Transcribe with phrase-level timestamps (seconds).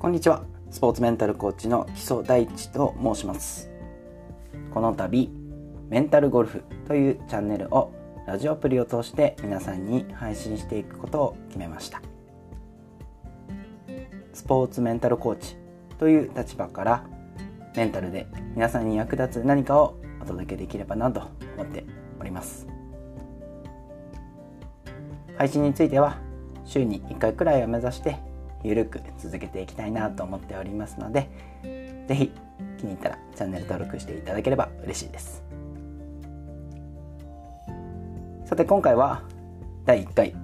[0.00, 0.46] こんにちは。
[0.70, 3.70] スポーツメンタルコーチの木曽大地と申します。
[4.72, 5.30] この度
[5.90, 7.92] メンタルゴルフというチャンネルを
[8.26, 12.00] ラジオアプリを通して皆さんに配信していくことを決めました。
[14.32, 15.58] スポーツメンタルコーチ
[15.98, 17.04] という立場から
[17.76, 21.28] メンタルで皆さんに役立つ何かをお届けできればなと
[21.58, 21.84] 思って
[22.18, 22.66] おります。
[25.36, 26.16] 配信については
[26.64, 28.29] 週に1回くらいを目指して
[28.62, 31.28] ゆるく続けていきたいなと思っておりますので
[32.08, 32.32] 是非
[32.78, 35.42] 気に入ったらチャンネル登録していただければ嬉しいです。
[38.44, 39.22] さて今回は
[39.84, 40.34] 第1回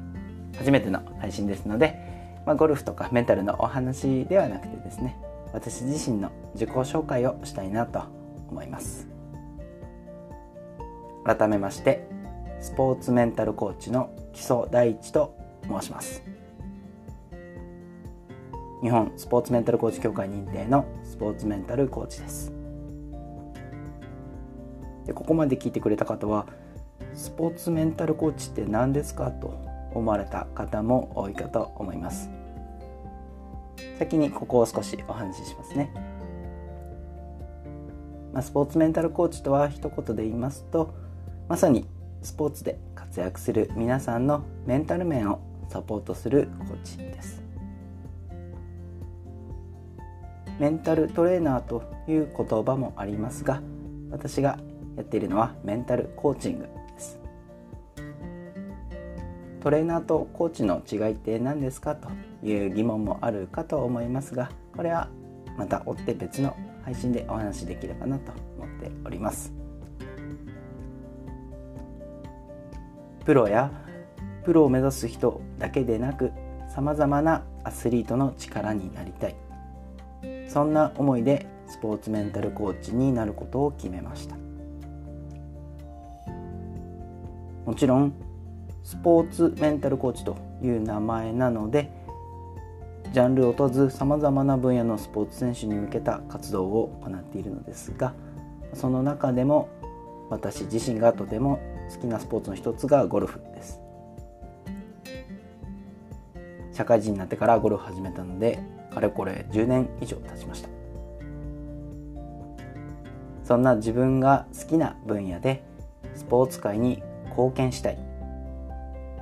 [0.56, 1.98] 初めての配信ですので、
[2.47, 5.17] まあ、ゴルフとかメンタルのお話ではなくてですね
[5.53, 8.03] 私自身の自己紹介をしたいなと
[8.48, 9.09] 思います。
[11.25, 12.06] 改めまして
[12.61, 15.37] スポーツメンタルコーチの木曽大地と
[15.69, 16.36] 申します。
[18.82, 22.52] 日本スポーツメンタルコーチ協会認定のスポーツメンタルコーチです。
[25.06, 26.46] でここまで聞いてくれた方は
[27.14, 29.58] スポーツメンタルコーチって何ですかと
[29.94, 32.28] 思われた方も多いかと思います。
[33.98, 35.91] 先にここを少しお話ししますね、
[38.32, 40.94] まあ、スポーツメンタルコーチとは一言で言いますと
[41.48, 41.86] まさに
[42.22, 47.45] スポーツで活躍する皆さんのメンタル面をサポートするコーチです。
[50.59, 53.61] メンタルトレーナーという言葉もありますが
[54.11, 54.59] 私が
[54.97, 57.21] やっているのはメンタルコーチングです。
[59.61, 62.09] トレーナーとコーチの違いって何ですかと
[62.43, 65.09] いう疑問もあるかと思いますがこれは
[65.59, 69.53] また追って別の配信でお話しできればなと思っております。
[73.25, 73.73] プロや
[74.45, 76.31] プロを目指す人だけでなく
[76.69, 79.45] さまざまなアスリートの力になりたい。
[80.57, 84.37] そんな思いでスポーツメンタルコーチになることを決めました。
[87.67, 88.15] もちろん
[88.83, 91.93] スポーツメンタルコーチという名前なので
[93.12, 98.15] ジャンルを問わずさまざまな分野のスポーツ選手に向けた活動を行っているのですが
[98.72, 99.69] その中でも
[100.31, 101.61] 私自身がとても
[101.93, 103.85] 好きなスポーツの一つがゴルフです。
[106.76, 108.59] 社会人になってからゴルフ始めたので
[108.92, 110.69] かれこれ10年以上経ちました。
[113.44, 115.65] そんな自分が好きな分野で
[116.15, 117.98] スポーツ界に貢献したい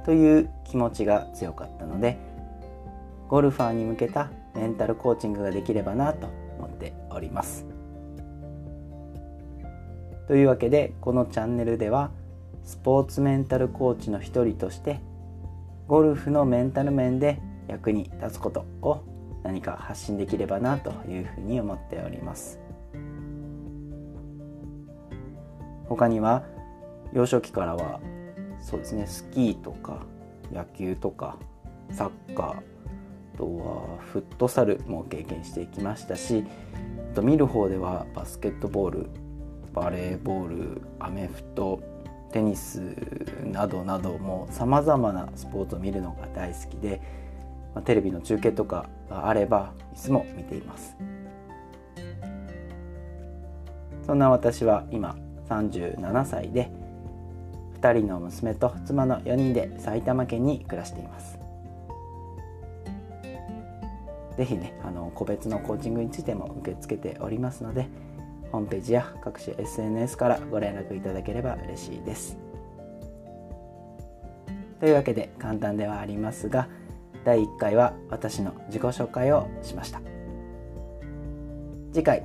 [0.04, 2.18] という気持ちが強かったので
[3.28, 6.26] ゴルファーに向けたメンタルコーチングができればなと
[6.58, 7.66] 思っております。
[10.26, 12.10] というわけでこのチャンネルでは
[12.64, 15.00] スポーツメンタルコーチの一人として
[15.86, 19.02] ゴルフのメンタル面で役に立つことを
[19.42, 22.58] 何か発信できればなというふうに思っております。
[25.88, 26.42] 他には
[27.12, 28.00] 幼少期からは
[28.60, 30.06] そうですねスキーとか
[30.52, 31.36] 野球とか
[31.90, 36.44] サッカーあとはフットサルも経験していきましたし
[37.12, 39.06] あと見る方ではバスケットボール
[39.72, 41.80] バレーボールアメフト
[42.34, 42.80] テニス
[43.44, 47.00] などなどもさまざまなスポーツを見るのが大好きで、
[47.76, 50.96] まあ、テレビの中継とかがあればいつも見ています。
[54.04, 55.16] そんな私は今
[55.48, 56.72] 37歳で
[57.80, 61.38] 2人の娘と妻の4人で埼玉県に暮らしています。
[64.36, 67.86] 是非ねあの個別のコーチングについても受け付けておりますので
[68.54, 72.38] ホームページや各種 SNS からご連絡いただければ嬉しいです。
[74.78, 76.68] というわけで簡単ではありますが
[77.24, 80.00] 第1回は私の自己紹介をしました。
[81.92, 82.24] 次回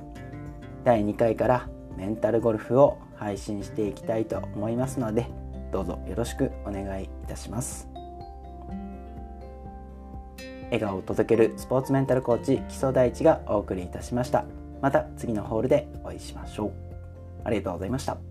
[0.84, 5.26] 第2回からメンタルゴルフを配信していきたいと思いますので
[5.72, 7.88] どうぞよろしくお願いいたします。
[10.66, 14.44] 笑顔を届けるスポーツメンタルコーチ基礎大地がお送りいたしました。
[14.80, 16.72] また次のホールでお会いしましょう。
[17.44, 18.29] ありがとうございました。